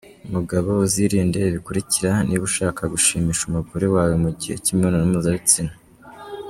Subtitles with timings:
[0.33, 5.73] Mugabo uzirinde ibi bikurikira niba ushaka gushimisha umugore wawe mu gihe cy'imibonano mpuzabitsina.